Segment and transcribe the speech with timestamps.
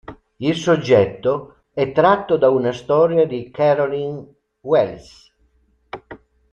[0.37, 4.25] Il soggetto è tratto da una storia di Carolyn
[4.61, 5.31] Wells.